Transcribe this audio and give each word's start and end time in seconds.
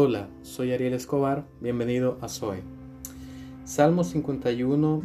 Hola, 0.00 0.28
soy 0.42 0.70
Ariel 0.70 0.94
Escobar, 0.94 1.44
bienvenido 1.60 2.18
a 2.20 2.28
Zoe. 2.28 2.62
Salmo 3.64 4.04
51, 4.04 5.02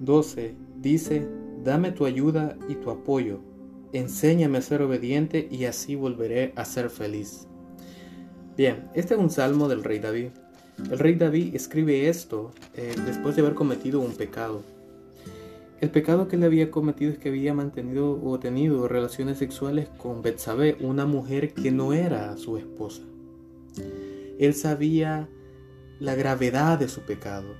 12 0.00 0.54
dice, 0.76 1.26
Dame 1.64 1.92
tu 1.92 2.04
ayuda 2.04 2.58
y 2.68 2.74
tu 2.74 2.90
apoyo, 2.90 3.40
enséñame 3.94 4.58
a 4.58 4.60
ser 4.60 4.82
obediente 4.82 5.48
y 5.50 5.64
así 5.64 5.94
volveré 5.94 6.52
a 6.56 6.66
ser 6.66 6.90
feliz. 6.90 7.46
Bien, 8.54 8.90
este 8.92 9.14
es 9.14 9.20
un 9.20 9.30
salmo 9.30 9.66
del 9.66 9.82
rey 9.82 9.98
David. 9.98 10.28
El 10.90 10.98
rey 10.98 11.14
David 11.14 11.54
escribe 11.54 12.10
esto 12.10 12.52
eh, 12.74 12.94
después 13.06 13.34
de 13.34 13.40
haber 13.40 13.54
cometido 13.54 14.00
un 14.00 14.12
pecado. 14.12 14.60
El 15.80 15.88
pecado 15.88 16.28
que 16.28 16.36
le 16.36 16.44
había 16.44 16.70
cometido 16.70 17.12
es 17.12 17.18
que 17.18 17.30
había 17.30 17.54
mantenido 17.54 18.22
o 18.22 18.38
tenido 18.38 18.88
relaciones 18.88 19.38
sexuales 19.38 19.88
con 19.96 20.20
Betsabé, 20.20 20.76
una 20.80 21.06
mujer 21.06 21.54
que 21.54 21.70
no 21.70 21.94
era 21.94 22.36
su 22.36 22.58
esposa. 22.58 23.00
Él 24.38 24.54
sabía 24.54 25.28
la 26.00 26.14
gravedad 26.14 26.78
de 26.78 26.88
su 26.88 27.02
pecado 27.02 27.54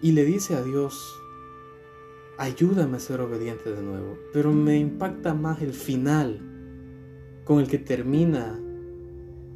y 0.00 0.12
le 0.12 0.24
dice 0.24 0.54
a 0.54 0.62
Dios, 0.62 1.18
ayúdame 2.38 2.96
a 2.96 3.00
ser 3.00 3.20
obediente 3.20 3.72
de 3.72 3.82
nuevo. 3.82 4.16
Pero 4.32 4.52
me 4.52 4.78
impacta 4.78 5.34
más 5.34 5.60
el 5.60 5.72
final 5.72 6.40
con 7.44 7.60
el 7.60 7.68
que 7.68 7.78
termina 7.78 8.60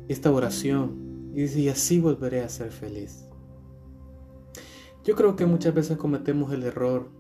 esta 0.09 0.33
oración 0.33 1.31
y 1.35 1.43
dice, 1.43 1.61
y 1.61 1.69
así 1.69 2.01
volveré 2.01 2.43
a 2.43 2.49
ser 2.49 2.73
feliz. 2.73 3.29
Yo 5.05 5.15
creo 5.15 5.37
que 5.37 5.47
muchas 5.47 5.75
veces 5.75 5.97
cometemos 5.97 6.53
el 6.53 6.63
error 6.63 7.11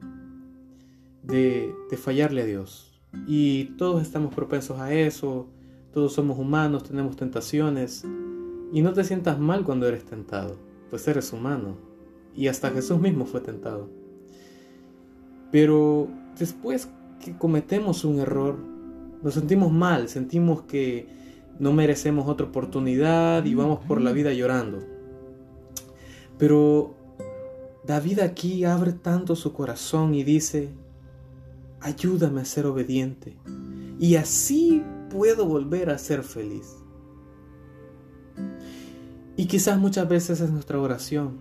de, 1.23 1.75
de 1.91 1.97
fallarle 1.97 2.43
a 2.43 2.47
Dios 2.47 3.01
y 3.27 3.77
todos 3.77 4.03
estamos 4.03 4.35
propensos 4.35 4.79
a 4.79 4.93
eso, 4.93 5.49
todos 5.93 6.13
somos 6.13 6.39
humanos, 6.39 6.85
tenemos 6.85 7.17
tentaciones 7.17 8.05
y 8.73 8.83
no 8.83 8.93
te 8.93 9.05
sientas 9.05 9.39
mal 9.39 9.65
cuando 9.65 9.87
eres 9.87 10.05
tentado, 10.05 10.57
pues 10.91 11.07
eres 11.07 11.33
humano. 11.33 11.77
Y 12.35 12.49
hasta 12.49 12.71
Jesús 12.71 12.99
mismo 12.99 13.27
fue 13.27 13.41
tentado. 13.41 13.91
Pero 15.51 16.09
después 16.39 16.89
que 17.23 17.37
cometemos 17.37 18.05
un 18.05 18.21
error, 18.21 18.57
nos 19.23 19.35
sentimos 19.35 19.71
mal, 19.71 20.09
sentimos 20.09 20.63
que 20.63 21.07
no 21.59 21.73
merecemos 21.73 22.27
otra 22.29 22.47
oportunidad 22.47 23.45
y 23.45 23.55
vamos 23.55 23.81
por 23.87 24.01
la 24.01 24.13
vida 24.13 24.33
llorando. 24.33 24.79
Pero 26.39 26.95
David 27.85 28.21
aquí 28.21 28.65
abre 28.65 28.93
tanto 28.93 29.37
su 29.37 29.53
corazón 29.53 30.15
y 30.15 30.25
dice, 30.25 30.71
ayúdame 31.81 32.41
a 32.41 32.45
ser 32.47 32.65
obediente 32.65 33.37
y 33.99 34.17
así 34.17 34.83
puedo 35.13 35.47
volver 35.47 35.91
a 35.91 35.99
ser 35.99 36.23
feliz. 36.23 36.79
Y 39.37 39.47
quizás 39.47 39.79
muchas 39.79 40.09
veces 40.09 40.41
es 40.41 40.51
nuestra 40.51 40.81
oración. 40.81 41.37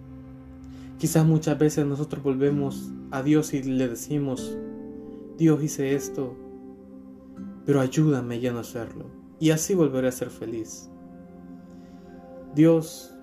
Quizás 0.98 1.26
muchas 1.26 1.58
veces 1.58 1.86
nosotros 1.86 2.22
volvemos 2.22 2.92
a 3.12 3.24
Dios 3.24 3.54
y 3.54 3.64
le 3.64 3.88
decimos, 3.88 4.58
Dios 5.38 5.64
hice 5.64 5.96
esto, 5.96 6.36
pero 7.66 7.80
ayúdame 7.80 8.40
ya 8.42 8.52
no 8.52 8.60
hacerlo. 8.60 9.06
Y 9.40 9.52
así 9.52 9.74
volveré 9.74 10.10
a 10.10 10.12
ser 10.12 10.30
feliz. 10.30 10.90
Dios, 12.54 13.16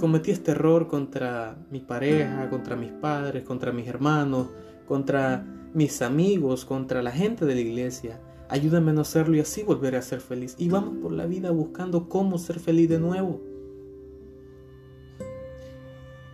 cometí 0.00 0.30
este 0.30 0.52
error 0.52 0.88
contra 0.88 1.58
mi 1.70 1.80
pareja, 1.80 2.48
contra 2.48 2.74
mis 2.74 2.90
padres, 2.90 3.44
contra 3.44 3.70
mis 3.70 3.86
hermanos, 3.86 4.48
contra 4.86 5.44
mis 5.74 6.00
amigos, 6.02 6.64
contra 6.64 7.02
la 7.02 7.12
gente 7.12 7.44
de 7.44 7.54
la 7.54 7.60
iglesia. 7.60 8.20
Ayúdame 8.52 8.90
a 8.90 8.92
no 8.92 9.00
hacerlo 9.00 9.34
y 9.34 9.40
así 9.40 9.62
volveré 9.62 9.96
a 9.96 10.02
ser 10.02 10.20
feliz. 10.20 10.56
Y 10.58 10.68
vamos 10.68 10.98
por 10.98 11.10
la 11.10 11.24
vida 11.24 11.50
buscando 11.50 12.10
cómo 12.10 12.36
ser 12.36 12.60
feliz 12.60 12.86
de 12.86 12.98
nuevo. 12.98 13.40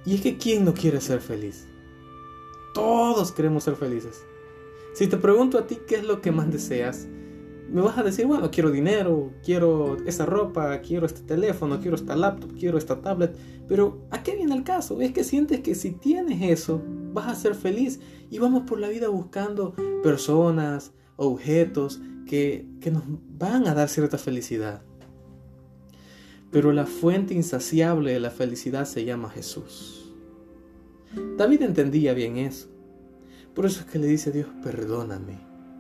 Y 0.05 0.17
es 0.17 0.21
que 0.23 0.37
¿quién 0.37 0.65
no 0.65 0.75
quiere 0.75 1.01
ser 1.01 1.21
feliz? 1.21 1.69
Todos 2.75 3.31
queremos 3.31 3.63
ser 3.63 3.77
felices. 3.77 4.25
Si 4.95 5.07
te 5.07 5.17
pregunto 5.17 5.59
a 5.59 5.69
ti 5.69 5.79
qué 5.87 5.95
es 5.95 6.05
lo 6.05 6.21
que 6.21 6.33
más 6.33 6.51
deseas, 6.51 7.07
me 7.71 7.83
vas 7.83 7.97
a 7.97 8.03
decir, 8.03 8.27
bueno, 8.27 8.51
quiero 8.51 8.73
dinero, 8.73 9.31
quiero 9.45 9.97
esa 10.05 10.27
ropa, 10.27 10.77
quiero 10.81 11.07
este 11.07 11.21
teléfono, 11.21 11.79
quiero 11.79 11.95
esta 11.95 12.17
laptop, 12.17 12.51
quiero 12.59 12.79
esta 12.79 13.01
tablet. 13.01 13.37
Pero 13.69 14.09
¿a 14.11 14.25
qué 14.25 14.35
viene 14.35 14.57
el 14.57 14.65
caso? 14.65 15.01
Es 15.01 15.13
que 15.13 15.23
sientes 15.23 15.61
que 15.61 15.77
si 15.77 15.93
tienes 15.93 16.43
eso, 16.43 16.83
vas 17.13 17.29
a 17.29 17.37
ser 17.37 17.55
feliz. 17.55 18.01
Y 18.29 18.41
vamos 18.41 18.65
por 18.65 18.81
la 18.81 18.89
vida 18.89 19.07
buscando 19.07 19.77
personas, 20.03 20.95
objetos 21.19 22.01
que, 22.29 22.67
nos 22.93 23.03
van 23.07 23.67
a 23.67 23.75
dar 23.75 23.89
cierta 23.89 24.19
felicidad. 24.19 24.83
Pero 26.53 26.73
la 26.73 26.87
fuente 26.87 27.35
insaciable 27.35 28.13
de 28.13 28.21
la 28.21 28.31
felicidad 28.31 28.85
se 28.85 29.05
llama 29.05 29.31
Jesús. 29.31 30.15
David 31.37 31.63
entendía 31.63 32.15
bien 32.15 32.37
eso. 32.37 32.69
Por 33.55 33.67
eso 33.67 33.81
es 33.81 33.87
que 33.87 33.99
le 33.99 34.07
dice 34.07 34.31
a 34.31 34.33
Dios, 34.33 34.49
perdóname 34.63 35.39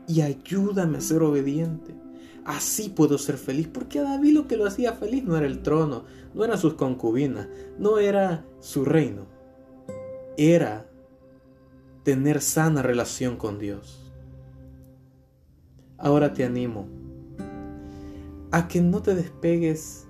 y 0.08 0.22
ayúdame 0.22 0.98
a 0.98 1.02
ser 1.02 1.22
obediente. 1.22 1.94
Así 2.44 2.88
puedo 2.88 3.18
ser 3.18 3.36
feliz, 3.36 3.68
porque 3.68 3.98
a 3.98 4.04
David 4.04 4.32
lo 4.32 4.48
que 4.48 4.56
lo 4.56 4.66
hacía 4.66 4.94
feliz 4.94 5.22
no 5.22 5.36
era 5.36 5.46
el 5.46 5.62
trono, 5.62 6.04
no 6.34 6.44
eran 6.44 6.58
sus 6.58 6.74
concubinas, 6.74 7.46
no 7.78 7.98
era 7.98 8.44
su 8.60 8.86
reino. 8.86 9.26
Era 10.38 10.86
tener 12.04 12.40
sana 12.40 12.82
relación 12.82 13.36
con 13.36 13.58
Dios. 13.58 14.07
Ahora 15.98 16.32
te 16.32 16.44
animo 16.44 16.86
a 18.50 18.68
que 18.68 18.80
no 18.80 19.02
te 19.02 19.14
despegues 19.14 20.06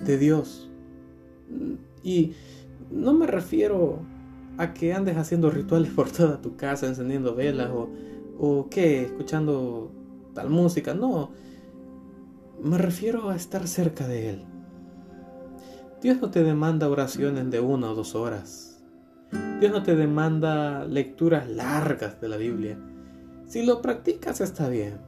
de 0.00 0.18
Dios. 0.18 0.70
Y 2.02 2.34
no 2.90 3.12
me 3.14 3.26
refiero 3.26 4.00
a 4.58 4.74
que 4.74 4.92
andes 4.92 5.16
haciendo 5.16 5.50
rituales 5.50 5.90
por 5.92 6.10
toda 6.10 6.40
tu 6.40 6.56
casa, 6.56 6.86
encendiendo 6.86 7.34
velas 7.34 7.70
o, 7.70 7.88
o 8.38 8.68
qué, 8.70 9.02
escuchando 9.02 9.90
tal 10.34 10.50
música. 10.50 10.94
No, 10.94 11.30
me 12.62 12.78
refiero 12.78 13.30
a 13.30 13.36
estar 13.36 13.66
cerca 13.66 14.06
de 14.06 14.30
Él. 14.30 14.44
Dios 16.00 16.20
no 16.20 16.30
te 16.30 16.42
demanda 16.42 16.88
oraciones 16.88 17.50
de 17.50 17.60
una 17.60 17.90
o 17.90 17.94
dos 17.94 18.14
horas. 18.14 18.82
Dios 19.60 19.72
no 19.72 19.82
te 19.82 19.94
demanda 19.94 20.84
lecturas 20.84 21.48
largas 21.48 22.20
de 22.20 22.28
la 22.28 22.36
Biblia. 22.36 22.78
Si 23.52 23.62
lo 23.66 23.82
practicas 23.82 24.40
está 24.40 24.70
bien. 24.70 24.98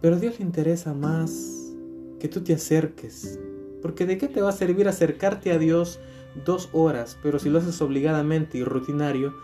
Pero 0.00 0.14
a 0.14 0.18
Dios 0.20 0.38
le 0.38 0.44
interesa 0.44 0.94
más 0.94 1.74
que 2.20 2.28
tú 2.28 2.42
te 2.42 2.54
acerques. 2.54 3.40
Porque 3.82 4.06
de 4.06 4.16
qué 4.16 4.28
te 4.28 4.40
va 4.40 4.50
a 4.50 4.52
servir 4.52 4.86
acercarte 4.86 5.50
a 5.50 5.58
Dios 5.58 5.98
dos 6.44 6.68
horas, 6.72 7.18
pero 7.20 7.40
si 7.40 7.50
lo 7.50 7.58
haces 7.58 7.82
obligadamente 7.82 8.58
y 8.58 8.62
rutinario, 8.62 9.34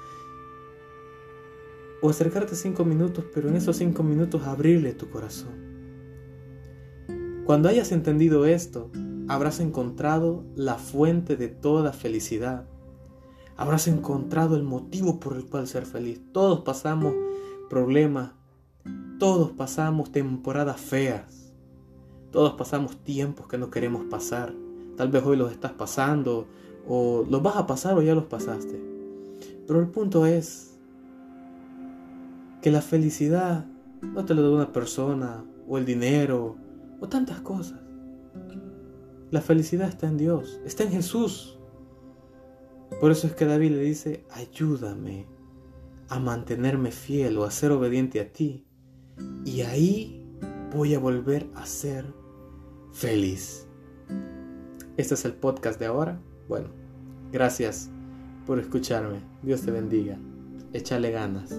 o 2.03 2.09
acercarte 2.09 2.55
cinco 2.55 2.85
minutos, 2.85 3.25
pero 3.35 3.49
en 3.49 3.57
esos 3.57 3.79
cinco 3.79 4.05
minutos 4.05 4.45
abrirle 4.45 4.93
tu 4.93 5.11
corazón. 5.11 5.57
Cuando 7.45 7.69
hayas 7.69 7.91
entendido 7.91 8.47
esto, 8.47 8.93
habrás 9.27 9.59
encontrado 9.59 10.45
la 10.55 10.77
fuente 10.77 11.35
de 11.35 11.49
toda 11.49 11.93
felicidad. 11.93 12.69
Habrás 13.59 13.87
encontrado 13.89 14.57
el 14.57 14.63
motivo 14.63 15.21
por 15.21 15.37
el 15.37 15.45
cual 15.45 15.69
ser 15.69 15.85
feliz. 15.85 16.23
Todos 16.33 16.61
pasamos 16.61 17.15
problemas, 17.69 18.31
todos 19.19 19.53
pasamos 19.53 20.11
temporadas 20.11 20.81
feas 20.81 21.49
todos 22.31 22.55
pasamos 22.55 22.99
tiempos 23.05 23.47
que 23.47 23.59
no 23.59 23.71
queremos 23.71 24.05
pasar. 24.05 24.55
Tal 24.97 25.09
vez 25.09 25.25
hoy 25.25 25.37
los 25.37 25.51
estás 25.51 25.73
pasando 25.73 26.47
o 26.87 27.25
los 27.29 27.43
vas 27.43 27.57
a 27.57 27.67
pasar 27.67 27.97
o 27.97 28.03
ya 28.03 28.15
los 28.15 28.25
pasaste. 28.25 28.81
Pero 29.67 29.81
el 29.81 29.89
punto 29.89 30.27
es 30.27 30.79
que 32.61 32.71
la 32.71 32.83
felicidad 32.83 33.67
no 34.03 34.25
te 34.25 34.35
lo 34.35 34.43
da 34.43 34.57
una 34.57 34.73
persona 34.73 35.45
o 35.67 35.79
el 35.79 35.87
dinero 35.87 36.57
o 37.01 37.09
tantas 37.09 37.41
cosas. 37.41 37.81
La 39.31 39.41
felicidad 39.41 39.89
está 39.89 40.09
en 40.09 40.17
Dios, 40.17 40.61
está 40.65 40.85
en 40.85 40.91
Jesús. 40.91 41.59
Por 43.01 43.13
eso 43.13 43.27
es 43.29 43.35
que 43.35 43.45
David 43.45 43.73
le 43.73 43.83
dice, 43.83 44.25
ayúdame 44.31 45.27
a 46.09 46.19
mantenerme 46.19 46.91
fiel 46.91 47.39
o 47.39 47.45
a 47.45 47.51
ser 47.51 47.71
obediente 47.71 48.21
a 48.21 48.33
ti. 48.33 48.67
Y 49.45 49.61
ahí 49.61 50.27
voy 50.75 50.95
a 50.95 50.99
volver 50.99 51.47
a 51.55 51.65
ser 51.65 52.05
feliz. 52.93 53.67
Este 54.97 55.15
es 55.15 55.25
el 55.25 55.35
podcast 55.35 55.79
de 55.79 55.87
ahora. 55.87 56.21
Bueno, 56.49 56.71
gracias 57.31 57.89
por 58.47 58.59
escucharme. 58.59 59.21
Dios 59.43 59.63
te 59.63 59.71
bendiga. 59.71 60.19
Échale 60.73 61.13
ganas. 61.13 61.55